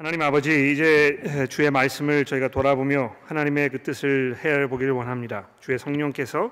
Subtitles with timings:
[0.00, 5.46] 하나님 아버지 이제 주의 말씀을 저희가 돌아보며 하나님의 그 뜻을 헤아려 보기를 원합니다.
[5.60, 6.50] 주의 성령께서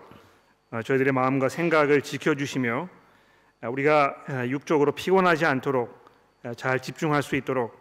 [0.71, 2.91] 어, 저희들의 마음과 생각을 지켜주시며
[3.63, 5.99] 어, 우리가 어, 육적으로 피곤하지 않도록
[6.59, 7.75] 잘 집중할 수 있도록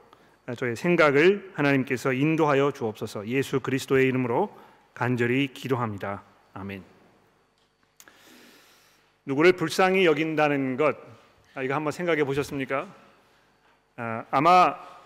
[0.56, 3.28] 저의 생각을 하나님께서 인도하여 주옵소서.
[3.28, 4.58] 예수 그리스도의 이름으로
[4.94, 6.24] 간절히 기도합니다.
[6.54, 6.82] 아멘.
[9.26, 10.96] 누구를 불쌍히 여긴다는 것
[11.56, 12.88] 아, 이거 한번 생각해 보셨습니까?
[14.32, 14.97] 아마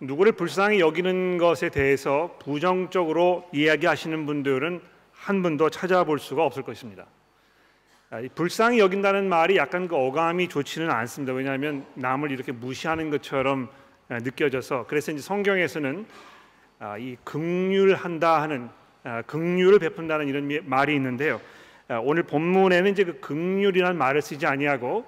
[0.00, 4.80] 누구를 불쌍히 여기는 것에 대해서 부정적으로 이야기하시는 분들은
[5.12, 7.06] 한 분도 찾아볼 수가 없을 것입니다.
[8.10, 11.32] 아, 불쌍히 여긴다는 말이 약간 그 어감이 좋지는 않습니다.
[11.32, 13.70] 왜냐하면 남을 이렇게 무시하는 것처럼
[14.08, 16.04] 아, 느껴져서 그래서 이제 성경에서는
[16.80, 18.68] 아, 이 긍휼한다 하는
[19.26, 21.40] 긍휼을 베푼다는 이런 말이 있는데요.
[22.04, 25.04] 오늘 본문에는 이제 그 긍휼이라는 말을 쓰지 아니하고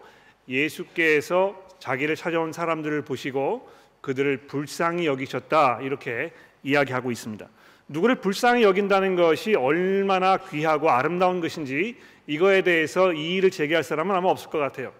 [0.49, 3.69] 예수께서 자기를 찾아온 사람들을 보시고
[4.05, 6.31] 그들을 불쌍히 여기셨다 이렇게
[6.63, 7.49] 이야기하고 있습니다.
[7.89, 11.97] 누구를 불쌍히 여긴다는 것이 얼마나 귀하고 아름다운 것인지
[12.27, 14.93] 이거에 대해서 이의를 제기할 사람은 아마 없을 것 같아요.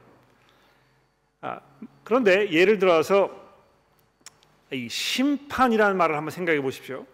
[1.43, 1.61] 아,
[2.03, 3.31] 그런데 예를 들어서
[4.73, 7.05] 이 심판이라는 말을 한번 생각해 보십시오.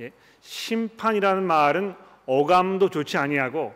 [0.00, 0.10] 예?
[0.40, 1.94] 심판이라는 말은
[2.26, 3.72] 어감도 좋지 아니하고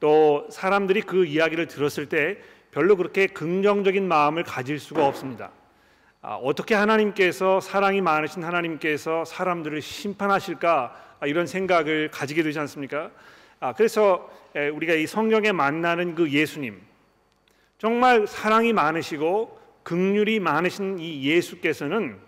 [0.00, 2.36] 또 사람들이 그 이야기를 들었을 때
[2.72, 5.50] 별로 그렇게 긍정적인 마음을 가질 수가 없습니다.
[6.22, 13.10] 아, 어떻게 하나님께서 사랑이 많으신 하나님께서 사람들을 심판하실까 아, 이런 생각을 가지게 되지 않습니까?
[13.60, 14.28] 아, 그래서
[14.74, 16.80] 우리가 이 성경에 만나는 그 예수님
[17.78, 22.18] 정말 사랑이 많으시고 극률이 많으신 이 예수께서는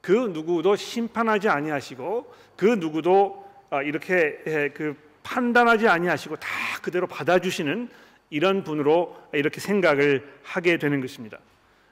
[0.00, 3.48] 그 누구도 심판하지 아니하시고 그 누구도
[3.84, 6.48] 이렇게 그 판단하지 아니하시고 다
[6.82, 7.88] 그대로 받아주시는
[8.30, 11.38] 이런 분으로 이렇게 생각을 하게 되는 것입니다.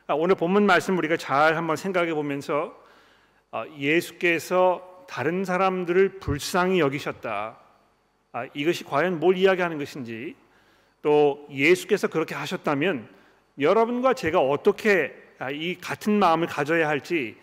[0.06, 2.78] 아, 오늘 본문 말씀 우리가 잘 한번 생각해 보면서
[3.50, 7.56] 아, 예수께서 다른 사람들을 불쌍히 여기셨다.
[8.32, 10.36] 아, 이것이 과연 뭘 이야기하는 것인지
[11.00, 13.08] 또 예수께서 그렇게 하셨다면
[13.58, 15.14] 여러분과 제가 어떻게
[15.52, 17.36] 이 같은 마음을 가져야 할지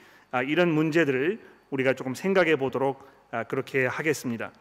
[0.45, 1.39] 이런 문제들을
[1.71, 3.07] 우리가 조금 생각해 보도록
[3.47, 4.51] 그렇게 하겠습니다.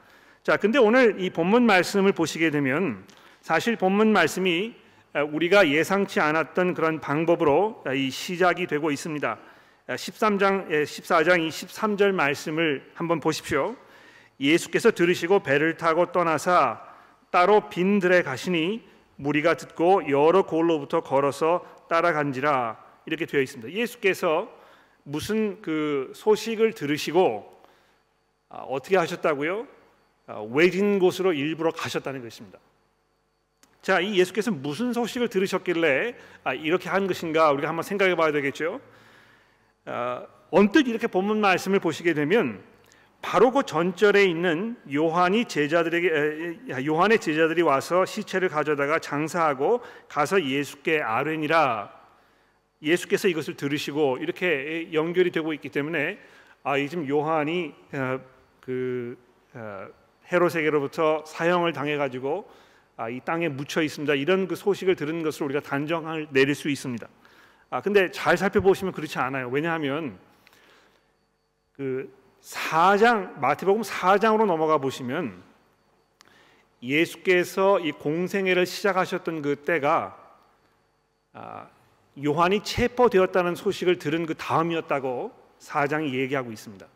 [0.42, 3.04] 자, 근데 오늘 이 본문 말씀을 보시게 되면
[3.40, 4.74] 사실 본문 말씀이
[5.14, 9.38] 우리가 예상치 않았던 그런 방법으로 이 시작이 되고 있습니다.
[9.88, 13.74] 13장 14장 23절 말씀을 한번 보십시오.
[14.38, 16.80] 예수께서 들으시고 배를 타고 떠나사
[17.30, 23.72] 따로 빈들에 가시니 무리가 듣고 여러 골로부터 걸어서 따라간지라 이렇게 되어 있습니다.
[23.72, 24.48] 예수께서
[25.02, 27.62] 무슨 그 소식을 들으시고
[28.48, 29.66] 아, 어떻게 하셨다고요?
[30.28, 32.58] 아, 외진 곳으로 일부러 가셨다는 것입니다.
[33.82, 36.14] 자, 이 예수께서 무슨 소식을 들으셨길래
[36.44, 38.80] 아, 이렇게 한 것인가 우리가 한번 생각해 봐야 되겠죠.
[39.86, 42.62] 아, 언뜻 이렇게 본문 말씀을 보시게 되면
[43.22, 51.90] 바로 그 전절에 있는 요한이 제자들에게 요한의 제자들이 와서 시체를 가져다가 장사하고 가서 예수께 아뢰니라
[52.82, 56.18] 예수께서 이것을 들으시고 이렇게 연결이 되고 있기 때문에
[56.62, 58.20] 아, 지금 요한이 어,
[58.60, 59.16] 그
[59.54, 59.86] 어,
[60.30, 62.69] 헤롯에게로부터 사형을 당해 가지고 아,
[63.08, 64.14] 이 땅에 묻혀 있습니다.
[64.14, 67.08] 이런 그 소식을 들은 것을 우리가 단정을 내릴 수 있습니다.
[67.70, 69.48] 아 근데 잘 살펴보시면 그렇지 않아요.
[69.48, 70.18] 왜냐하면
[71.72, 72.12] 그
[72.42, 75.42] 4장 마태복음 4장으로 넘어가 보시면
[76.82, 80.16] 예수께서 이 공생애를 시작하셨던 그 때가
[81.32, 81.68] 아,
[82.22, 86.86] 요한이 체포되었다는 소식을 들은 그 다음이었다고 4장이 얘기하고 있습니다.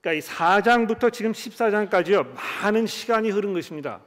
[0.00, 4.00] 그러니까 이 4장부터 지금 14장까지요 많은 시간이 흐른 것입니다.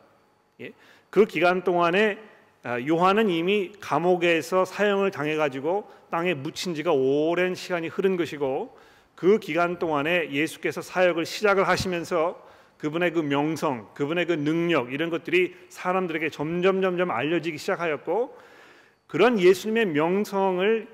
[0.59, 0.71] 예?
[1.11, 2.17] 그 기간 동안에
[2.63, 8.75] 아, 요한은 이미 감옥에서 사형을 당해 가지고 땅에 묻힌 지가 오랜 시간이 흐른 것이고
[9.15, 12.41] 그 기간 동안에 예수께서 사역을 시작을 하시면서
[12.77, 18.35] 그분의 그 명성, 그분의 그 능력 이런 것들이 사람들에게 점점 점점 알려지기 시작하였고
[19.07, 20.87] 그런 예수님의 명성을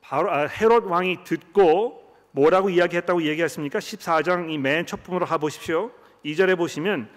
[0.00, 3.78] 바로 아, 헤롯 왕이 듣고 뭐라고 이야기했다고 얘기했습니까?
[3.80, 5.90] 14장 이 맨 첫 부분으로 가 보십시오.
[6.24, 7.08] 2절에 보시면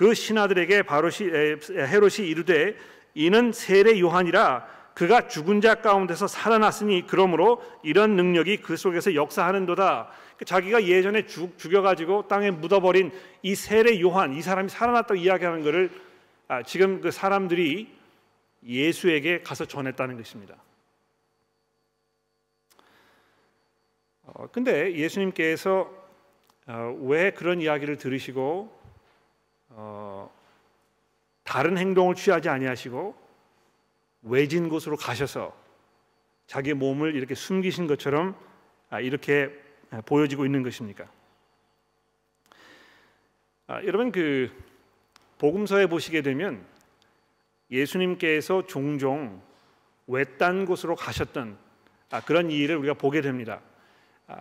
[0.00, 2.74] 그 신하들에게 바로 헤롯이 이르되
[3.12, 10.10] 이는 세례 요한이라 그가 죽은 자 가운데서 살아났으니 그러므로 이런 능력이 그 속에서 역사하는도다.
[10.38, 13.12] 그 자기가 예전에 죽, 죽여가지고 땅에 묻어버린
[13.42, 15.90] 이 세례 요한 이 사람이 살아났다고 이야기하는 것을
[16.48, 17.94] 아, 지금 그 사람들이
[18.64, 20.56] 예수에게 가서 전했다는 것입니다.
[24.22, 25.92] 어, 근데 예수님께서
[26.68, 28.79] 어, 왜 그런 이야기를 들으시고
[29.70, 30.30] 어,
[31.44, 33.14] 다른 행동을 취하지 아니하시고
[34.22, 35.56] 외진 곳으로 가셔서
[36.46, 38.34] 자기 몸을 이렇게 숨기신 것처럼
[39.00, 39.50] 이렇게
[40.06, 41.08] 보여지고 있는 것입니까?
[43.84, 44.50] 여러분 그
[45.38, 46.64] 복음서에 보시게 되면
[47.70, 49.40] 예수님께서 종종
[50.08, 51.56] 외딴 곳으로 가셨던
[52.26, 53.60] 그런 일을 우리가 보게 됩니다.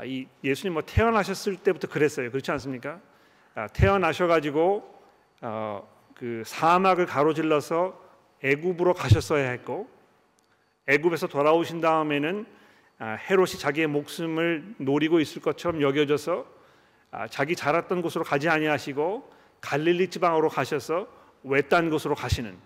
[0.03, 2.31] 이 예수님 뭐 태어나셨을 때부터 그랬어요.
[2.31, 2.99] 그렇지 않습니까?
[3.73, 4.98] 태어나셔 가지고
[5.41, 7.99] 어, 그 사막을 가로질러서
[8.43, 9.89] 애굽으로 가셨어야 했고
[10.87, 12.45] 애굽에서 돌아오신 다음에는
[12.99, 16.45] 아, 헤롯이 자기의 목숨을 노리고 있을 것처럼 여겨져서
[17.11, 19.31] 아, 자기 자랐던 곳으로 가지 아니하시고
[19.61, 21.07] 갈릴리 지방으로 가셔서
[21.43, 22.57] 외딴 곳으로 가시는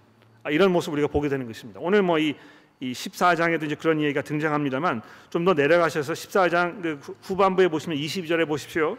[0.44, 1.80] 아, 이런 모습 우리가 보게 되는 것입니다.
[1.82, 2.36] 오늘 뭐이
[2.80, 8.98] 이 14장에도 이제 그런 얘기가 등장합니다만 좀 더 내려가셔서 14장 그 후반부에 보시면 22절에 보십시오.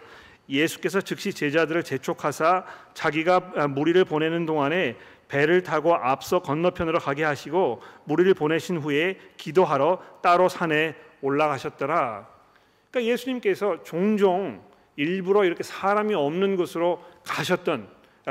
[0.49, 4.97] 예수께서 즉시 제자들을 재촉하사 자기가 무리를 보내는 동안에
[5.29, 12.29] 배를 타고 앞서 건너편으로 가게 하시고 무리를 보내신 후에 기도하러 따로 산에 올라가셨더라.
[12.91, 14.63] 그러니까 예수님께서 종종
[14.97, 17.89] 일부러 이렇게 사람이 없는 곳으로 가셨던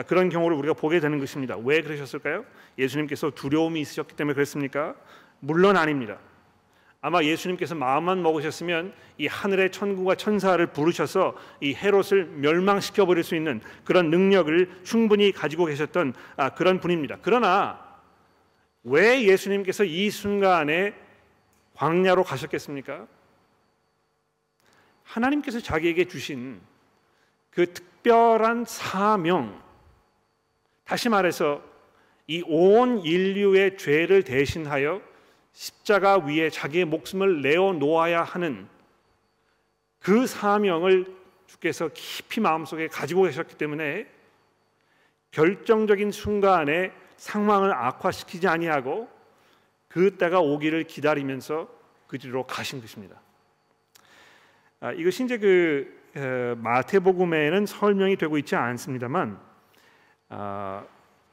[0.07, 1.57] 그런 경우를 우리가 보게 되는 것입니다.
[1.57, 2.45] 왜 그러셨을까요?
[2.77, 4.95] 예수님께서 두려움이 있으셨기 때문에 그랬습니까?
[5.39, 6.17] 물론 아닙니다.
[7.05, 13.59] 아마 예수님께서 마음만 먹으셨으면 이 하늘의 천국과 천사를 부르셔서 이 헤롯을 멸망시켜 버릴 수 있는
[13.83, 17.17] 그런 능력을 충분히 가지고 계셨던 아, 그런 분입니다.
[17.21, 17.77] 그러나
[18.85, 20.93] 왜 예수님께서 이 순간에
[21.73, 23.05] 광야로 가셨겠습니까?
[25.03, 26.61] 하나님께서 자기에게 주신
[27.49, 29.61] 그 특별한 사명,
[30.85, 31.61] 다시 말해서
[32.27, 35.01] 이 온 인류의 죄를 대신하여
[35.53, 38.67] 십자가 위에 자기의 목숨을 내어 놓아야 하는
[39.99, 41.15] 그 사명을
[41.47, 44.07] 주께서 깊이 마음속에 가지고 계셨기 때문에
[45.31, 49.07] 결정적인 순간에 상황을 악화시키지 아니하고
[49.87, 51.69] 그 때가 오기를 기다리면서
[52.07, 53.21] 그 뒤로 가신 것입니다.
[54.79, 59.39] 아, 이것이 이제 그 에, 마태복음에는 설명이 되고 있지 않습니다만
[60.29, 60.85] 아,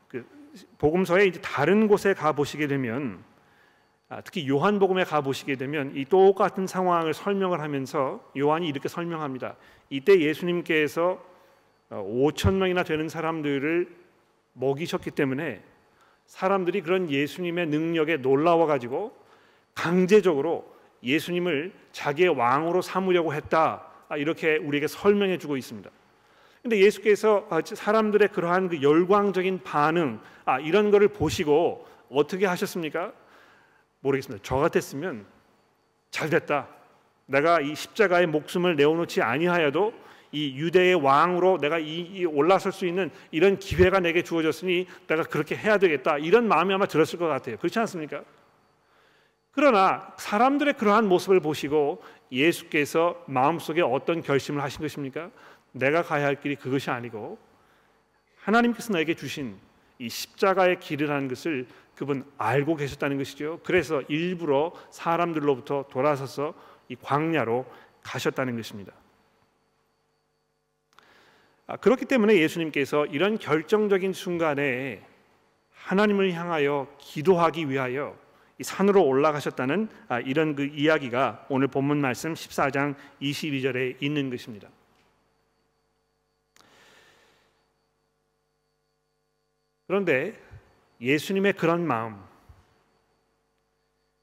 [0.08, 0.26] 그
[0.78, 3.29] 복음서에 이제 다른 곳에 가 보시게 되면 아,
[4.24, 9.54] 특히 요한복음에 가 보시게 되면 이 똑같은 상황을 설명을 하면서 요한이 이렇게 설명합니다.
[9.88, 11.22] 이때 예수님께서
[11.90, 13.88] 5천 어, 명이나 되는 사람들을
[14.54, 15.62] 먹이셨기 때문에
[16.26, 19.16] 사람들이 그런 예수님의 능력에 놀라워 가지고
[19.74, 20.72] 강제적으로
[21.02, 23.86] 예수님을 자기의 왕으로 삼으려고 했다.
[24.08, 25.88] 아, 이렇게 우리에게 설명해 주고 있습니다.
[26.62, 33.12] 근데 예수께서 아, 사람들의 그러한 그 열광적인 반응 아 이런 거를 보시고 어떻게 하셨습니까?
[34.00, 34.42] 모르겠습니다.
[34.44, 35.26] 저 같았으면
[36.10, 36.68] 잘 됐다.
[37.26, 39.92] 내가 이 십자가의 목숨을 내어놓지 아니하여도
[40.32, 45.56] 이 유대의 왕으로 내가 이, 이 올라설 수 있는 이런 기회가 내게 주어졌으니 내가 그렇게
[45.56, 46.18] 해야 되겠다.
[46.18, 47.56] 이런 마음이 아마 들었을 것 같아요.
[47.56, 48.22] 그렇지 않습니까?
[49.52, 55.30] 그러나 사람들의 그러한 모습을 보시고 예수께서 마음속에 어떤 결심을 하신 것입니까?
[55.72, 57.38] 내가 가야 할 길이 그것이 아니고
[58.42, 59.58] 하나님께서 나에게 주신
[59.98, 61.66] 이 십자가의 길이라는 것을
[62.00, 63.60] 그분 알고 계셨다는 것이죠.
[63.62, 66.54] 그래서 일부러 사람들로부터 돌아서서
[66.88, 67.66] 이 광야로
[68.02, 68.94] 가셨다는 것입니다.
[71.66, 75.06] 아, 그렇기 때문에 예수님께서 이런 결정적인 순간에
[75.74, 78.16] 하나님을 향하여 기도하기 위하여
[78.58, 84.70] 이 산으로 올라가셨다는 아, 이런 그 이야기가 오늘 본문 말씀 14장 22절에 있는 것입니다.
[89.86, 90.49] 그런데
[91.00, 92.20] 예수님의 그런 마음,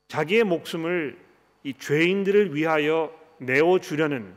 [0.07, 1.19] 자기의 목숨을
[1.63, 4.35] 이 죄인들을 위하여 내어 주려는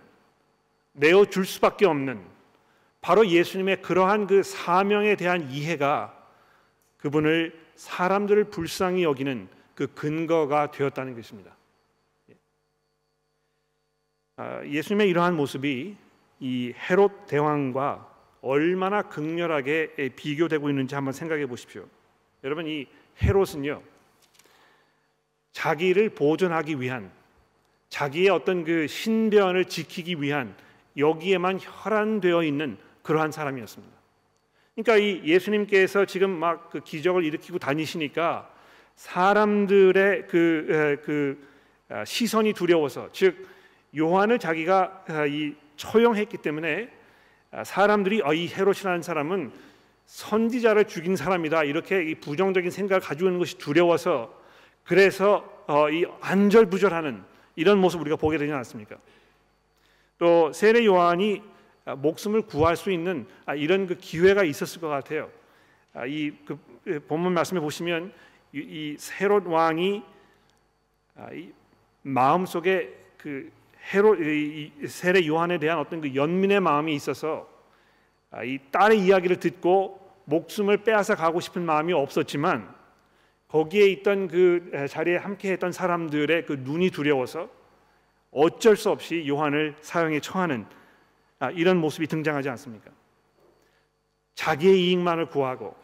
[0.92, 2.25] 내어 줄 수밖에 없는
[3.00, 6.16] 바로 예수님의 그러한 그 사명에 대한 이해가
[6.99, 11.56] 그분을 사람들을 불쌍히 여기는 그 근거가 되었다는 것입니다.
[14.37, 15.97] 아, 예수님의 이러한 모습이
[16.40, 18.09] 이 헤롯 대왕과
[18.42, 21.87] 얼마나 극렬하게 비교되고 있는지 한번 생각해 보십시오.
[22.44, 22.87] 여러분 이
[23.23, 23.82] 헤롯은요
[25.52, 27.11] 자기를 보존하기 위한
[27.88, 30.54] 자기의 어떤 그 신변을 지키기 위한
[30.97, 33.94] 여기에만 혈안되어 있는 그러한 사람이었습니다.
[34.75, 38.50] 그러니까 이 예수님께서 지금 막 그 기적을 일으키고 다니시니까
[38.94, 41.49] 사람들의 그, 그
[41.88, 43.49] 아, 시선이 두려워서 즉
[43.97, 46.88] 요한을 자기가 아, 이 처형했기 때문에
[47.50, 49.50] 아, 사람들이 어, 이 헤롯이라는 사람은
[50.11, 54.35] 선지자를 죽인 사람이다 이렇게 부정적인 생각을 가지고 있는 것이 두려워서
[54.85, 57.23] 그래서 어, 이 안절부절하는
[57.55, 58.97] 이런 모습 우리가 보게 되지 않습니까?
[60.19, 61.43] 또 세례 요한이
[61.99, 65.31] 목숨을 구할 수 있는 아, 이런 그 기회가 있었을 것 같아요.
[65.95, 66.59] 아, 이그
[67.07, 68.12] 본문 말씀에 보시면
[68.52, 70.02] 이 헤롯 왕이
[71.14, 71.29] 아,
[72.02, 77.60] 마음 속에 그이 세례 요한에 대한 어떤 그 연민의 마음이 있어서 아,
[78.44, 82.72] 이 딸의 이야기를 듣고 목숨을 빼앗아 가고 싶은 마음이 없었지만
[83.49, 87.49] 거기에 있던 그 자리에 함께했던 사람들의 그 눈이 두려워서
[88.30, 90.66] 어쩔 수 없이 요한을 사형에 처하는
[91.40, 92.90] 아, 이런 모습이 등장하지 않습니까?
[94.34, 95.75] 자기의 이익만을 구하고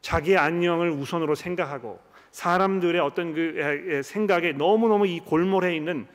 [0.00, 1.98] 자기의 안녕을 우선으로 생각하고
[2.30, 6.06] 사람들의 어떤 그 생각에 너무너무 이 골몰해 있는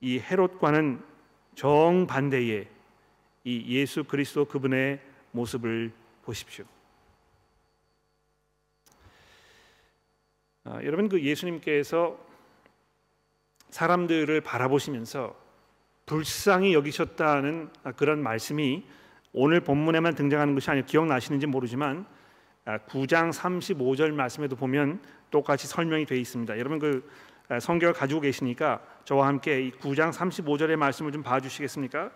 [0.00, 1.02] 이 헤롯과는
[1.54, 2.68] 정반대의
[3.44, 5.00] 이 예수 그리스도 그분의
[5.32, 5.92] 모습을
[6.22, 6.64] 보십시오.
[10.64, 12.18] 아, 여러분 그 예수님께서
[13.70, 15.34] 사람들을 바라보시면서
[16.06, 18.84] 불쌍히 여기셨다는 그런 말씀이
[19.32, 22.04] 오늘 본문에만 등장하는 것이 아니라 기억나시는지 모르지만
[22.64, 26.58] 9장 아, 35절 말씀에도 보면 똑같이 설명이 되어 있습니다.
[26.58, 27.08] 여러분 그
[27.48, 32.10] 아, 성경을 가지고 계시니까 저와 함께 이 9장 35절의 말씀을 좀 봐주시겠습니까?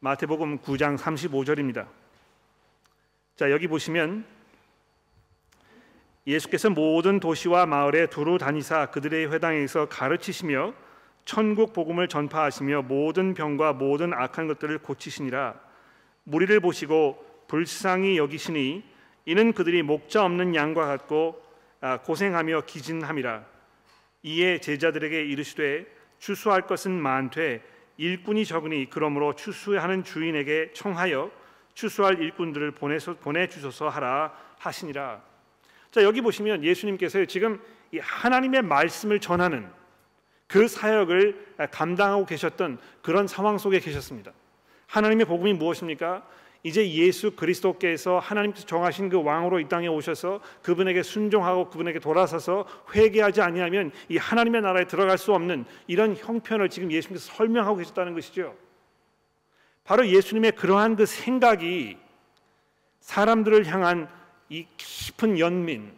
[0.00, 1.88] 마태복음 9장 35절입니다.
[3.34, 4.24] 자 여기 보시면
[6.24, 10.72] 예수께서 모든 도시와 마을에 두루 다니사 그들의 회당에서 가르치시며
[11.24, 15.54] 천국 복음을 전파하시며 모든 병과 모든 악한 것들을 고치시니라
[16.22, 18.84] 무리를 보시고 불쌍히 여기시니
[19.24, 21.42] 이는 그들이 목자 없는 양과 같고
[21.80, 23.44] 아, 고생하며 기진함이라
[24.22, 25.86] 이에 제자들에게 이르시되
[26.20, 27.62] 추수할 것은 많되
[27.98, 31.30] 일꾼이 적으니 그러므로 추수하는 주인에게 청하여
[31.74, 35.20] 추수할 일꾼들을 보내서 보내 주소서 하라 하시니라.
[35.90, 37.60] 자 여기 보시면 예수님께서 지금
[37.92, 39.68] 이 하나님의 말씀을 전하는
[40.46, 44.32] 그 사역을 감당하고 계셨던 그런 상황 속에 계셨습니다.
[44.86, 46.26] 하나님의 복음이 무엇입니까?
[46.62, 53.40] 이제 예수 그리스도께서 하나님께서 정하신 그 왕으로 이 땅에 오셔서 그분에게 순종하고 그분에게 돌아서서 회개하지
[53.40, 58.56] 아니하면 이 하나님의 나라에 들어갈 수 없는 이런 형편을 지금 예수님께서 설명하고 계셨다는 것이죠.
[59.84, 61.96] 바로 예수님의 그러한 그 생각이
[63.00, 64.08] 사람들을 향한
[64.48, 65.92] 이 깊은 연민,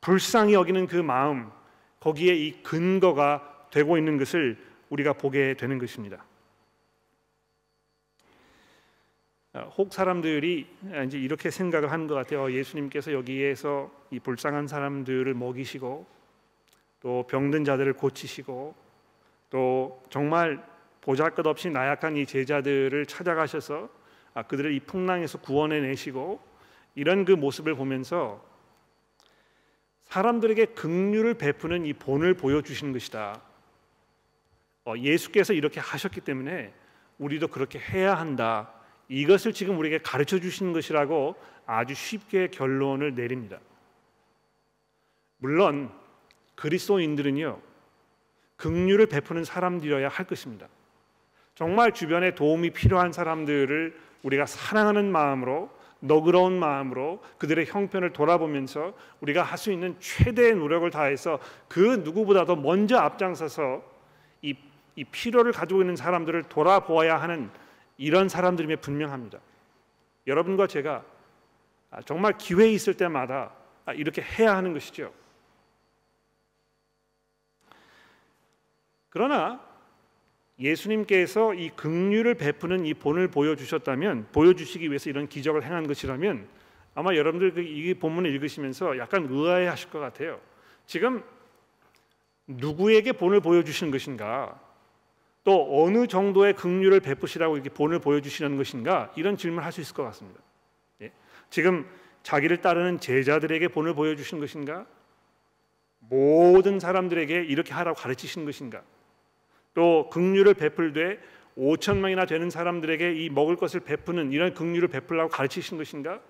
[0.00, 1.50] 불쌍히 여기는 그 마음
[2.00, 4.58] 거기에 이 근거가 되고 있는 것을
[4.88, 6.24] 우리가 보게 되는 것입니다.
[9.51, 10.66] 어, 혹 사람들이
[11.06, 12.52] 이제 이렇게 생각을 하는 것 같아요.
[12.52, 16.06] 예수님께서 여기에서 이 불쌍한 사람들을 먹이시고
[17.00, 18.74] 또 병든 자들을 고치시고
[19.50, 20.64] 또 정말
[21.00, 23.88] 보잘것없이 나약한 이 제자들을 찾아가셔서
[24.34, 26.40] 아, 그들을 이 풍랑에서 구원해 내시고
[26.94, 28.42] 이런 그 모습을 보면서
[30.04, 33.40] 사람들에게 긍휼을 베푸는 이 본을 보여주시는 것이다.
[34.84, 36.72] 어, 예수께서 이렇게 하셨기 때문에
[37.18, 38.72] 우리도 그렇게 해야 한다.
[39.12, 43.58] 이것을 지금 우리에게 가르쳐 주시는 것이라고 아주 쉽게 결론을 내립니다.
[45.36, 45.90] 물론
[46.54, 47.60] 그리스도인들은요
[48.56, 50.66] 긍휼을 베푸는 사람들이어야 할 것입니다.
[51.54, 55.68] 정말 주변에 도움이 필요한 사람들을 우리가 사랑하는 마음으로
[56.00, 61.38] 너그러운 마음으로 그들의 형편을 돌아보면서 우리가 할 수 있는 최대의 노력을 다해서
[61.68, 63.82] 그 누구보다도 먼저 앞장서서
[64.40, 64.56] 이,
[64.96, 67.50] 이 필요를 가지고 있는 사람들을 돌아보아야 하는
[67.96, 69.38] 이런 사람들임에 분명합니다.
[70.26, 71.04] 여러분과 제가
[71.90, 73.52] 아, 정말 기회 있을 때마다
[73.84, 75.12] 아, 이렇게 해야 하는 것이죠.
[79.10, 79.60] 그러나
[80.58, 86.48] 예수님께서 이 긍휼을 베푸는 이 본을 보여 주셨다면 보여 주시기 위해서 이런 기적을 행한 것이라면
[86.94, 90.40] 아마 여러분들 그이 본문을 읽으시면서 약간 의아해 하실 것 같아요.
[90.86, 91.22] 지금
[92.46, 94.60] 누구에게 본을 보여 주시는 것인가?
[95.44, 100.04] 또 어느 정도의 긍휼을 베푸시라고 이렇게 본을 보여주시는 것인가 이런 질문을 할 수 있을 것
[100.04, 100.40] 같습니다.
[101.00, 101.12] 예.
[101.50, 101.86] 지금
[102.22, 104.86] 자기를 따르는 제자들에게 본을 보여주신 것인가?
[105.98, 108.82] 모든 사람들에게 이렇게 하라고 가르치신 것인가?
[109.74, 111.18] 또 긍휼을 베풀되
[111.56, 116.20] 5천 명이나 되는 사람들에게 이 먹을 것을 베푸는 이런 긍휼을 베풀라고 가르치신 것인가?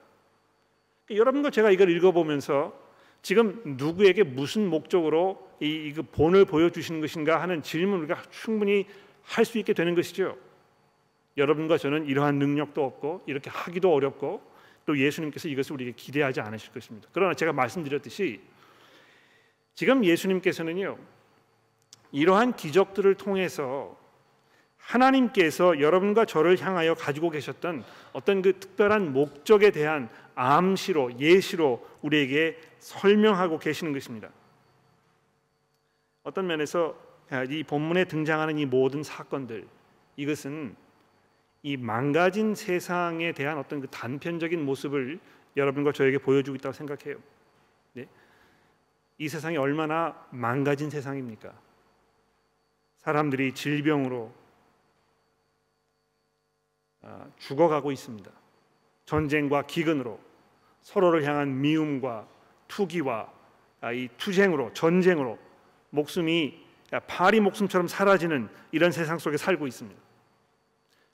[1.11, 2.82] 여러분과 제가 이걸 읽어보면서
[3.23, 8.87] 지금 누구에게 무슨 목적으로 이, 이그 본을 보여주시는 것인가 하는 질문을 우리가 충분히
[9.23, 10.37] 할 수 있게 되는 것이죠.
[11.37, 14.43] 여러분과 저는 이러한 능력도 없고 이렇게 하기도 어렵고
[14.85, 17.09] 또 예수님께서 이것을 우리에게 기대하지 않으실 것입니다.
[17.13, 18.41] 그러나 제가 말씀드렸듯이
[19.75, 20.99] 지금 예수님께서는요
[22.11, 23.97] 이러한 기적들을 통해서
[24.77, 33.59] 하나님께서 여러분과 저를 향하여 가지고 계셨던 어떤 그 특별한 목적에 대한 암시로 예시로 우리에게 설명하고
[33.59, 34.31] 계시는 것입니다.
[36.23, 36.97] 어떤 면에서
[37.49, 39.67] 이 본문에 등장하는 이 모든 사건들
[40.17, 40.77] 이것은
[41.63, 45.21] 이 망가진 세상에 대한 어떤 그 단편적인 모습을
[45.57, 47.19] 여러분과 저에게 보여주고 있다고 생각해요.
[47.95, 48.09] 네?
[49.19, 51.53] 이 세상이 얼마나 망가진 세상입니까?
[52.99, 54.33] 사람들이 질병으로
[57.03, 58.31] 아, 죽어가고 있습니다.
[59.05, 60.19] 전쟁과 기근으로
[60.81, 62.27] 서로를 향한 미움과
[62.69, 63.29] 투기와
[63.81, 65.39] 아, 이 투쟁으로 전쟁으로
[65.91, 66.63] 목숨이
[67.07, 70.01] 파리 목숨처럼 사라지는 이런 세상 속에 살고 있습니다.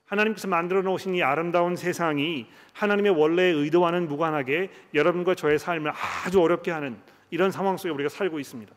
[0.05, 5.91] 하나님께서 만들어 놓으신 이 아름다운 세상이 하나님의 원래의 의도와는 무관하게 여러분과 저의 삶을
[6.25, 8.73] 아주 어렵게 하는 이런 상황 속에 우리가 살고 있습니다.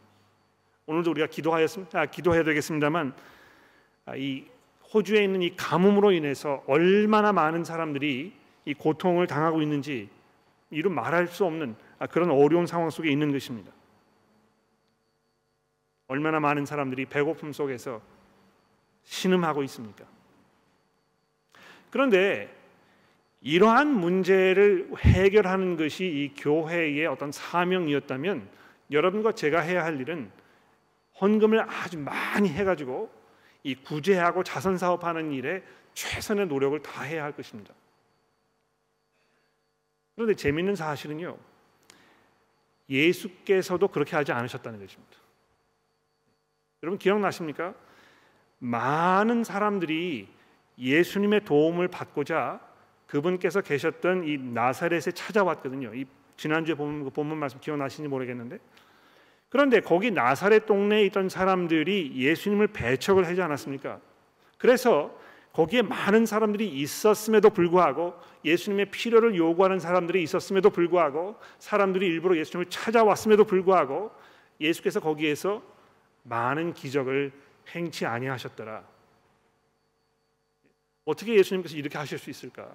[0.87, 2.01] 오늘도 우리가 기도하였습니다.
[2.01, 3.15] 아, 기도해야 되겠습니다만
[4.05, 4.47] 아, 이
[4.93, 8.33] 호주에 있는 이 가뭄으로 인해서 얼마나 많은 사람들이
[8.65, 10.09] 이 고통을 당하고 있는지
[10.71, 13.73] 이루 말할 수 없는 아, 그런 어려운 상황 속에 있는 것입니다.
[16.09, 18.01] 얼마나 많은 사람들이 배고픔 속에서
[19.05, 20.05] 신음하고 있습니까?
[21.91, 22.55] 그런데
[23.41, 28.49] 이러한 문제를 해결하는 것이 이 교회의 어떤 사명이었다면
[28.91, 30.31] 여러분과 제가 해야 할 일은
[31.21, 33.11] 헌금을 아주 많이 해가지고
[33.65, 35.63] 이 구제하고 자선 사업하는 일에
[35.95, 37.75] 최선의 노력을 다해야 할 것입니다.
[40.15, 41.37] 그런데 재미있는 사실은요,
[42.89, 45.17] 예수께서도 그렇게 하지 않으셨다는 것입니다.
[46.83, 47.75] 여러분 기억나십니까?
[48.59, 50.29] 많은 사람들이
[50.79, 52.61] 예수님의 도움을 받고자
[53.07, 55.95] 그분께서 계셨던 이 나사렛에 찾아왔거든요.
[55.95, 58.59] 이 지난주에 그 본문 말씀 기억나시는지 모르겠는데
[59.49, 64.01] 그런데 거기 나사렛 동네에 있던 사람들이 예수님을 배척을 하지 않았습니까?
[64.57, 65.17] 그래서
[65.53, 73.45] 거기에 많은 사람들이 있었음에도 불구하고 예수님의 필요를 요구하는 사람들이 있었음에도 불구하고 사람들이 일부러 예수님을 찾아왔음에도
[73.45, 74.11] 불구하고
[74.61, 75.63] 예수께서 거기에서
[76.23, 77.33] 많은 기적을
[77.75, 78.85] 행치 아니하셨더라.
[81.05, 82.75] 어떻게 예수님께서 이렇게 하실 수 있을까?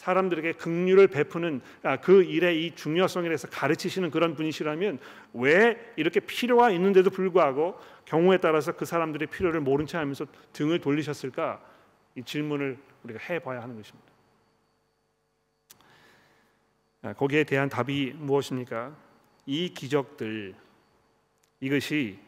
[0.00, 4.98] 예, 사람들에게 긍휼을 베푸는 아, 그 일의 이 중요성에 대해서 가르치시는 그런 분이시라면
[5.34, 11.60] 왜 이렇게 필요가 있는데도 불구하고 경우에 따라서 그 사람들의 필요를 모른 채 하면서 등을 돌리셨을까?
[12.16, 14.10] 이 질문을 우리가 해 봐야 하는 것입니다.
[17.02, 18.96] 아, 거기에 대한 답이 무엇입니까?
[19.46, 20.54] 이 기적들
[21.60, 22.18] 이것이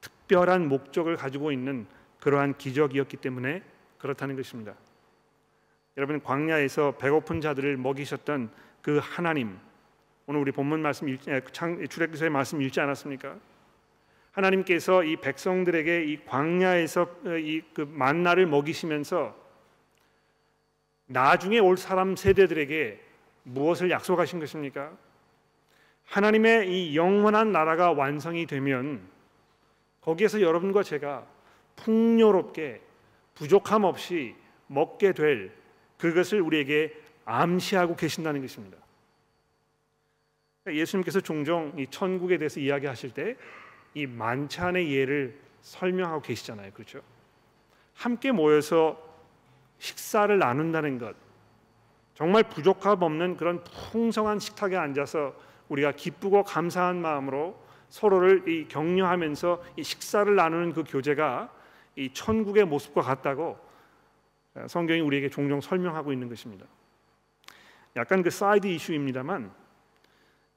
[0.00, 1.86] 특별한 목적을 가지고 있는
[2.20, 3.62] 그러한 기적이었기 때문에
[3.98, 4.74] 그렇다는 것입니다.
[5.98, 8.50] 여러분 광야에서 배고픈 자들을 먹이셨던
[8.82, 9.58] 그 하나님
[10.26, 13.34] 오늘 우리 본문 말씀 출애굽기서의 말씀 읽지 않았습니까?
[14.30, 19.34] 하나님께서 이 백성들에게 이 광야에서 어, 이그 만나를 먹이시면서
[21.06, 23.00] 나중에 올 사람 세대들에게
[23.42, 24.92] 무엇을 약속하신 것입니까?
[26.04, 29.00] 하나님의 이 영원한 나라가 완성이 되면
[30.00, 31.26] 거기에서 여러분과 제가
[31.74, 32.82] 풍요롭게
[33.34, 34.36] 부족함 없이
[34.68, 35.57] 먹게 될
[35.98, 38.78] 그것을 우리에게 암시하고 계신다는 것입니다.
[40.66, 43.36] 예수님께서 종종 이 천국에 대해서 이야기하실 때
[43.94, 46.72] 이 만찬의 예를 설명하고 계시잖아요.
[46.72, 47.00] 그렇죠?
[47.94, 48.96] 함께 모여서
[49.78, 51.16] 식사를 나눈다는 것
[52.14, 55.34] 정말 부족함 없는 그런 풍성한 식탁에 앉아서
[55.68, 61.52] 우리가 기쁘고 감사한 마음으로 서로를 이 격려하면서 이 식사를 나누는 그 교제가
[61.96, 63.58] 이 천국의 모습과 같다고
[64.66, 66.66] 성경이 우리에게 종종 설명하고 있는 것입니다.
[67.96, 69.50] 약간 그 side issue입니다만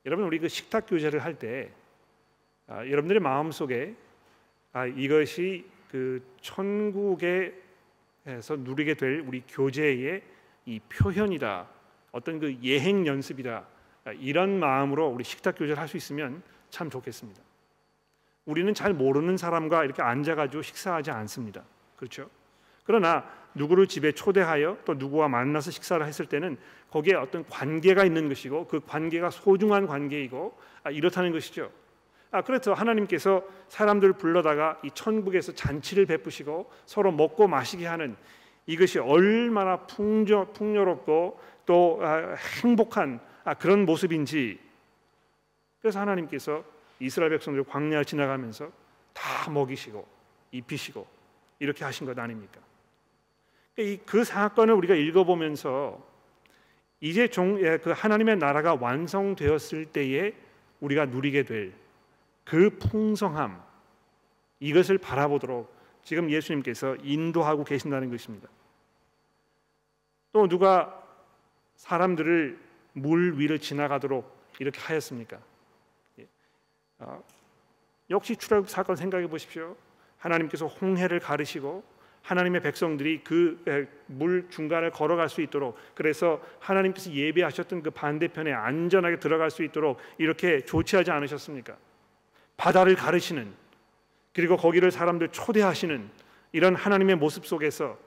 [0.05, 1.71] 여러분 우리 그 식탁 교제를 할때
[2.67, 3.95] 아, 여러분들의 마음 속에
[4.73, 7.53] 아, 이것이 그 천국에서
[8.57, 10.23] 누리게 될 우리 교제의
[10.65, 11.67] 이 표현이다
[12.11, 13.65] 어떤 그 예행 연습이다
[14.05, 17.41] 아, 이런 마음으로 우리 식탁 교제를 할 수 있으면 참 좋겠습니다.
[18.45, 21.63] 우리는 잘 모르는 사람과 이렇게 앉아가지고 식사하지 않습니다.
[21.95, 22.29] 그렇죠?
[22.83, 26.57] 그러나 누구를 집에 초대하여 또 누구와 만나서 식사를 했을 때는
[26.89, 31.71] 거기에 어떤 관계가 있는 것이고 그 관계가 소중한 관계이고 아, 이렇다는 것이죠.
[32.31, 38.15] 아 그래서 하나님께서 사람들을 불러다가 이 천국에서 잔치를 베푸시고 서로 먹고 마시게 하는
[38.67, 44.59] 이것이 얼마나 풍조, 풍요롭고 또 아, 행복한 아, 그런 모습인지
[45.81, 46.63] 그래서 하나님께서
[46.99, 48.71] 이스라엘 백성들 광야를 지나가면서
[49.13, 50.07] 다 먹이시고
[50.51, 51.05] 입히시고
[51.59, 52.61] 이렇게 하신 것 아닙니까?
[53.75, 56.05] 그러니까 그 사건을 우리가 읽어보면서
[56.99, 60.33] 이제 종, 예, 그 하나님의 나라가 완성되었을 때에
[60.79, 61.81] 우리가 누리게 될
[62.43, 63.63] 그 풍성함
[64.59, 68.49] 이것을 바라보도록 지금 예수님께서 인도하고 계신다는 것입니다.
[70.31, 71.01] 또 누가
[71.75, 72.59] 사람들을
[72.93, 74.29] 물 위를 지나가도록
[74.59, 75.39] 이렇게 하였습니까?
[76.99, 77.23] 어,
[78.09, 79.75] 역시 출애굽 사건 생각해 보십시오.
[80.17, 81.83] 하나님께서 홍해를 가르시고
[82.23, 83.63] 하나님의 백성들이 그
[84.11, 90.61] 물 중간을 걸어갈 수 있도록 그래서 하나님께서 예배하셨던 그 반대편에 안전하게 들어갈 수 있도록 이렇게
[90.65, 91.77] 조치하지 않으셨습니까?
[92.57, 93.53] 바다를 가르시는
[94.33, 96.09] 그리고 거기를 사람들 초대하시는
[96.51, 97.97] 이런 하나님의 모습 속에서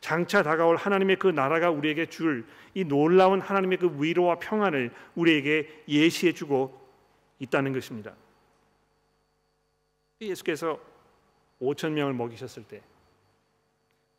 [0.00, 6.32] 장차 다가올 하나님의 그 나라가 우리에게 줄 이 놀라운 하나님의 그 위로와 평안을 우리에게 예시해
[6.32, 6.88] 주고
[7.38, 8.14] 있다는 것입니다.
[10.20, 10.78] 예수께서
[11.62, 12.82] 5천 명을 먹이셨을 때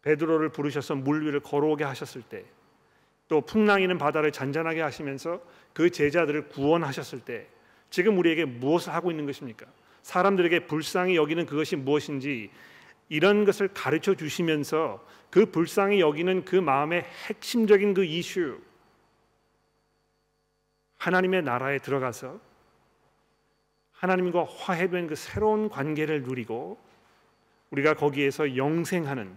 [0.05, 2.45] 베드로를 부르셔서 물 위를 걸어오게 하셨을 때
[3.27, 5.41] 또 풍랑이는 바다를 잔잔하게 하시면서
[5.73, 7.47] 그 제자들을 구원하셨을 때
[7.89, 9.65] 지금 우리에게 무엇을 하고 있는 것입니까?
[10.03, 12.51] 사람들에게 불쌍히 여기는 그것이 무엇인지
[13.09, 18.59] 이런 것을 가르쳐 주시면서 그 불쌍히 여기는 그 마음의 핵심적인 그 이슈
[20.97, 22.39] 하나님의 나라에 들어가서
[23.91, 26.77] 하나님과 화해된 그 새로운 관계를 누리고
[27.71, 29.35] 우리가 거기에서 영생하는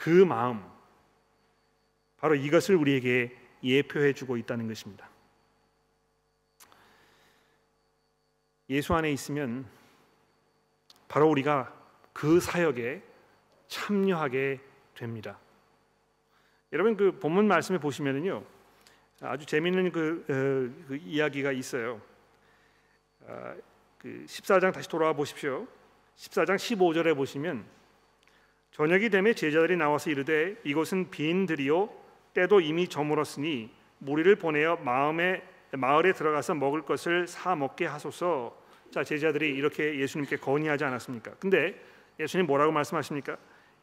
[0.00, 0.64] 그 마음
[2.16, 5.10] 바로 이것을 우리에게 예표해 주고 있다는 것입니다.
[8.70, 9.66] 예수 안에 있으면
[11.06, 11.74] 바로 우리가
[12.14, 13.02] 그 사역에
[13.68, 14.60] 참여하게
[14.94, 15.38] 됩니다.
[16.72, 18.42] 여러분 그 본문 말씀에 보시면은요
[19.20, 22.00] 아주 재미있는 그, 어, 그 이야기가 있어요.
[23.26, 23.54] 아,
[23.98, 25.66] 그 14장 다시 돌아와 보십시오.
[26.16, 27.79] 14장 15절에 보시면
[28.72, 31.90] 저녁이 되매 제자들이 나와서 이르되 이곳은 빈 들이요
[32.34, 38.56] 때도 이미 저물었으니 무리를 보내어 마음에 마을에 들어가서 먹을 것을 사 먹게 하소서.
[38.90, 41.32] 자 제자들이 이렇게 예수님께 건의하지 않았습니까?
[41.38, 41.80] 근데
[42.18, 43.36] 예수님 뭐라고 말씀하십니까?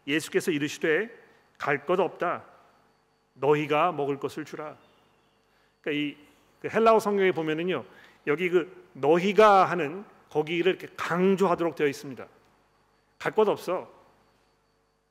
[0.05, 1.09] 예수께서 이르시되
[1.57, 2.43] 갈 것 없다.
[3.35, 4.75] 너희가 먹을 것을 주라.
[5.81, 6.15] 그러니까
[6.61, 7.85] 이그 헬라어 성경에 보면은요
[8.25, 12.25] 여기 그 너희가 하는 거기를 강조하도록 되어 있습니다.
[13.19, 13.96] 갈것 없어.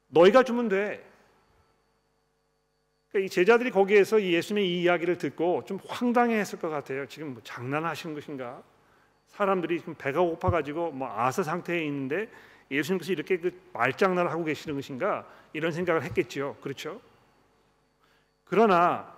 [0.08, 1.04] 너희가 주면 돼.
[3.08, 7.06] 그러니까 이 제자들이 거기에서 이 예수님의 이 이야기를 듣고 좀 황당해했을 것 같아요.
[7.06, 8.62] 지금 뭐 장난하시는 것인가?
[9.28, 12.28] 사람들이 지금 배가 고파 가지고 뭐 아사 상태에 있는데
[12.70, 15.26] 예수님께서 이렇게 그 말장난을 하고 계시는 것인가?
[15.52, 16.56] 이런 생각을 했겠지요.
[16.60, 17.00] 그렇죠?
[18.44, 19.14] 그러나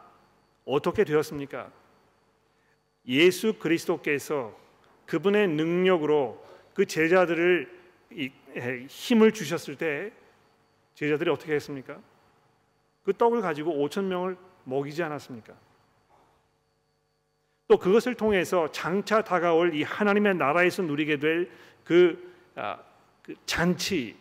[0.64, 1.70] 어떻게 되었습니까?
[3.06, 4.56] 예수 그리스도께서
[5.06, 7.78] 그분의 능력으로 그 제자들을
[8.88, 10.12] 힘을 주셨을 때
[10.98, 11.96] 제자들이 어떻게 했습니까?
[13.04, 15.54] 그 떡을 가지고 5천 명을 먹이지 않았습니까?
[17.68, 22.80] 또 그것을 통해서 장차 다가올 이 하나님의 나라에서 누리게 될그 아,
[23.22, 24.16] 그 잔치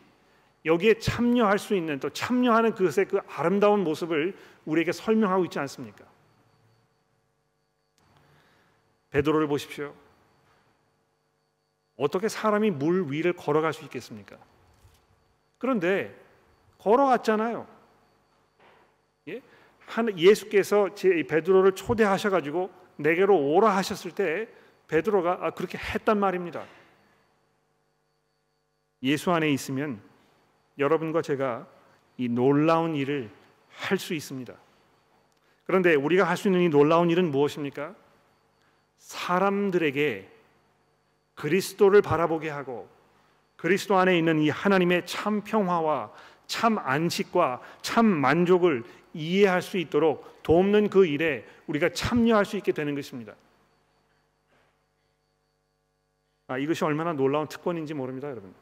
[0.66, 6.06] 여기에 참여할 수 있는 또 참여하는 그것의 그 아름다운 모습을 우리에게 설명하고 있지 않습니까?
[9.10, 9.96] 베드로를 보십시오.
[11.96, 14.38] 어떻게 사람이 물 위를 걸어갈 수 있겠습니까?
[15.58, 16.27] 그런데
[16.80, 17.68] 걸어갔잖아요.
[19.30, 19.42] 예?
[20.18, 24.48] 예수께서 제 베드로를 초대하셔 가지고 내게로 오라 하셨을 때
[24.88, 26.66] 베드로가 아, 그렇게 했단 말입니다.
[29.04, 30.02] 예수 안에 있으면
[30.78, 31.68] 여러분과 제가
[32.18, 33.30] 이 놀라운 일을
[33.70, 34.54] 할 수 있습니다.
[35.66, 37.94] 그런데 우리가 할 수 있는 이 놀라운 일은 무엇입니까?
[38.98, 40.30] 사람들에게
[41.36, 42.90] 그리스도를 바라보게 하고
[43.56, 46.12] 그리스도 안에 있는 이 하나님의 참 평화와
[46.48, 48.84] 참 안식과 참 만족을
[49.14, 53.36] 이해할 수 있도록 돕는 그 일에 우리가 참여할 수 있게 되는 것입니다.
[56.48, 58.54] 아, 이것이 얼마나 놀라운 특권인지 모릅니다, 여러분.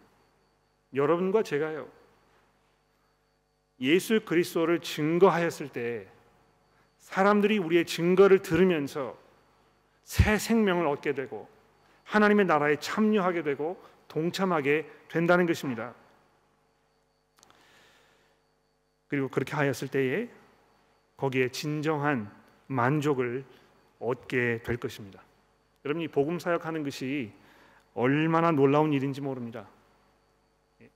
[0.93, 1.87] 여러분과 제가요.
[3.79, 6.07] 예수 그리스도를 증거하였을 때
[6.97, 9.17] 사람들이 우리의 증거를 들으면서
[10.03, 11.47] 새 생명을 얻게 되고
[12.05, 15.93] 하나님의 나라에 참여하게 되고 동참하게 된다는 것입니다.
[19.07, 20.29] 그리고 그렇게 하였을 때에
[21.17, 22.31] 거기에 진정한
[22.67, 23.45] 만족을
[23.99, 25.21] 얻게 될 것입니다.
[25.85, 27.31] 여러분 이 복음 사역하는 것이
[27.93, 29.67] 얼마나 놀라운 일인지 모릅니다.
[30.81, 30.89] 예.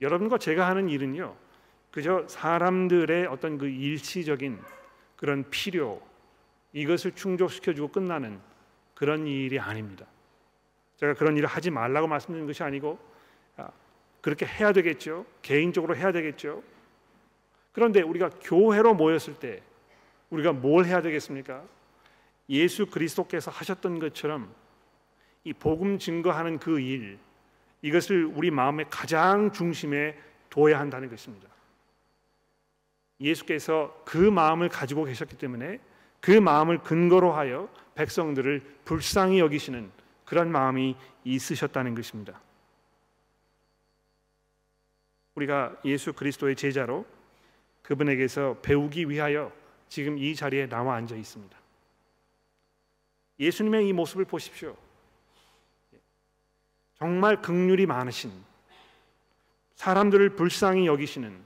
[0.00, 1.34] 여러분과 제가 하는 일은요,
[1.90, 4.60] 그저 사람들의 어떤 그 일시적인
[5.16, 6.00] 그런 필요
[6.72, 8.40] 이것을 충족시켜주고 끝나는
[8.94, 10.06] 그런 일이 아닙니다.
[10.96, 12.98] 제가 그런 일을 하지 말라고 말씀드리는 것이 아니고
[13.56, 13.70] 아,
[14.20, 15.24] 그렇게 해야 되겠죠.
[15.42, 16.62] 개인적으로 해야 되겠죠.
[17.74, 19.60] 그런데 우리가 교회로 모였을 때
[20.30, 21.62] 우리가 뭘 해야 되겠습니까?
[22.48, 24.54] 예수 그리스도께서 하셨던 것처럼
[25.42, 27.18] 이 복음 증거하는 그 일,
[27.82, 30.16] 이것을 우리 마음의 가장 중심에
[30.50, 31.48] 둬야 한다는 것입니다.
[33.20, 35.80] 예수께서 그 마음을 가지고 계셨기 때문에
[36.20, 39.90] 그 마음을 근거로 하여 백성들을 불쌍히 여기시는
[40.24, 42.40] 그런 마음이 있으셨다는 것입니다.
[45.34, 47.04] 우리가 예수 그리스도의 제자로
[47.84, 49.52] 그분에게서 배우기 위하여
[49.88, 51.56] 지금 이 자리에 나와 앉아 있습니다.
[53.38, 54.76] 예수님의 이 모습을 보십시오.
[56.96, 58.32] 정말 극률이 많으신
[59.74, 61.42] 사람들을 불쌍히 여기시는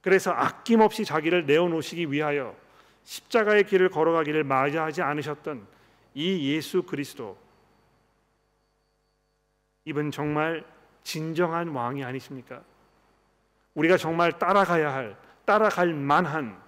[0.00, 2.56] 그래서 아낌없이 자기를 내어놓으시기 위하여
[3.04, 5.66] 십자가의 길을 걸어가기를 맞이하지 않으셨던
[6.14, 7.38] 이 예수 그리스도
[9.84, 10.64] 이분 정말
[11.04, 12.62] 진정한 왕이 아니십니까?
[13.74, 16.60] 우리가 정말 따라가야 할 따라갈 만한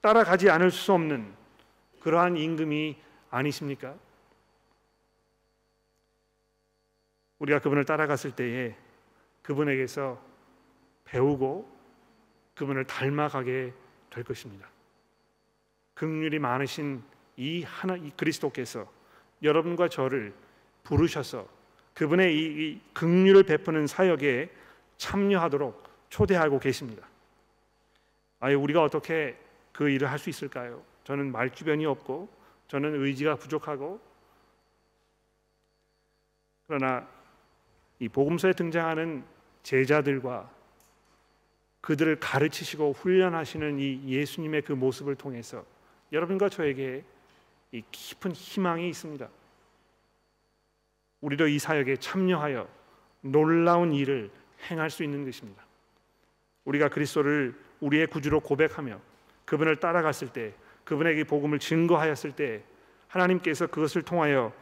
[0.00, 1.34] 따라가지 않을 수 없는
[2.00, 2.96] 그러한 임금이
[3.30, 3.94] 아니십니까?
[7.38, 8.76] 우리가 그분을 따라갔을 때에
[9.42, 10.20] 그분에게서
[11.04, 11.70] 배우고
[12.54, 13.72] 그분을 닮아가게
[14.10, 14.68] 될 것입니다.
[15.94, 17.02] 극률이 많으신
[17.36, 18.90] 이 하나 이 그리스도께서
[19.42, 20.34] 여러분과 저를
[20.82, 21.48] 부르셔서
[21.94, 24.50] 그분의 이, 이 극률을 베푸는 사역에
[24.96, 27.06] 참여하도록 초대하고 계십니다.
[28.44, 29.38] 아예 우리가 어떻게
[29.72, 30.82] 그 일을 할 수 있을까요?
[31.04, 32.28] 저는 말 주변이 없고
[32.68, 33.98] 저는 의지가 부족하고
[36.66, 37.08] 그러나
[37.98, 39.24] 이 복음서에 등장하는
[39.62, 40.50] 제자들과
[41.80, 45.64] 그들을 가르치시고 훈련하시는 이 예수님의 그 모습을 통해서
[46.12, 47.02] 여러분과 저에게
[47.72, 49.26] 이 깊은 희망이 있습니다.
[51.22, 52.68] 우리도 이 사역에 참여하여
[53.22, 54.30] 놀라운 일을
[54.70, 55.64] 행할 수 있는 것입니다.
[56.66, 58.98] 우리가 그리스도를 우리의 구주로 고백하며
[59.44, 62.62] 그분을 따라갔을 때 그분에게 복음을 증거하였을 때
[63.08, 64.52] 하나님께서 그것을 통하여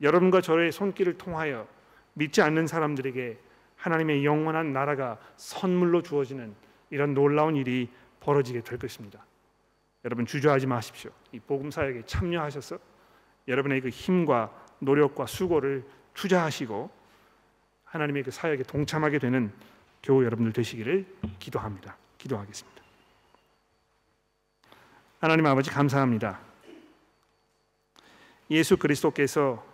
[0.00, 1.66] 여러분과 저의 손길을 통하여
[2.14, 3.38] 믿지 않는 사람들에게
[3.76, 6.54] 하나님의 영원한 나라가 선물로 주어지는
[6.90, 7.88] 이런 놀라운 일이
[8.20, 9.24] 벌어지게 될 것입니다.
[10.04, 11.10] 여러분 주저하지 마십시오.
[11.30, 12.78] 이 복음 사역에 참여하셔서
[13.46, 16.90] 여러분의 그 힘과 노력과 수고를 투자하시고
[17.84, 19.52] 하나님의 그 사역에 동참하게 되는
[20.02, 21.06] 교우 여러분들 되시기를
[21.38, 21.96] 기도합니다.
[22.22, 22.82] 기도하겠습니다.
[25.20, 26.40] 하나님 아버지 감사합니다.
[28.50, 29.64] 예수 그리스도께서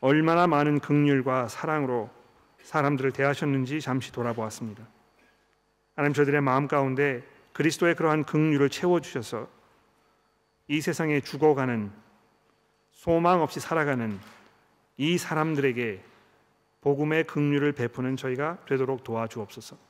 [0.00, 2.10] 얼마나 많은 긍휼과 사랑으로
[2.62, 4.86] 사람들을 대하셨는지 잠시 돌아보았습니다.
[5.94, 9.48] 하나님 저들의 마음 가운데 그리스도의 그러한 긍휼을 채워 주셔서
[10.68, 11.90] 이 세상에 죽어가는
[12.92, 14.18] 소망 없이 살아가는
[14.96, 16.02] 이 사람들에게
[16.80, 19.85] 복음의 긍휼을 베푸는 저희가 되도록 도와주옵소서.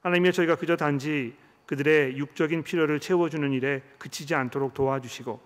[0.00, 1.34] 하나님의 저희가 그저 단지
[1.66, 5.40] 그들의 육적인 필요를 채워주는 일에 그치지 않도록 도와주시고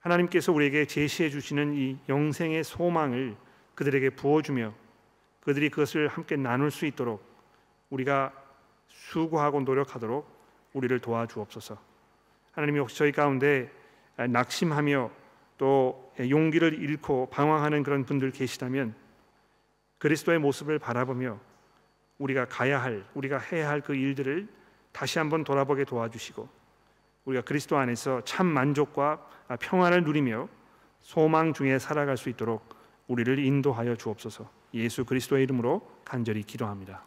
[0.00, 3.36] 하나님께서 우리에게 제시해 주시는 이 영생의 소망을
[3.74, 4.74] 그들에게 부어주며
[5.40, 7.22] 그들이 그것을 함께 나눌 수 있도록
[7.90, 8.32] 우리가
[8.88, 10.26] 수고하고 노력하도록
[10.72, 11.78] 우리를 도와주옵소서.
[12.52, 13.70] 하나님이 혹시 저희 가운데
[14.16, 15.10] 낙심하며
[15.58, 18.94] 또 용기를 잃고 방황하는 그런 분들 계시다면
[19.98, 21.38] 그리스도의 모습을 바라보며
[22.20, 24.46] 우리가 가야 할 우리가 해야 할 그 일들을
[24.92, 26.48] 다시 한번 돌아보게 도와주시고
[27.24, 29.26] 우리가 그리스도 안에서 참 만족과
[29.60, 30.48] 평안을 누리며
[31.00, 32.74] 소망 중에 살아갈 수 있도록
[33.08, 34.48] 우리를 인도하여 주옵소서.
[34.74, 37.04] 예수 그리스도의 이름으로 간절히 기도합니다.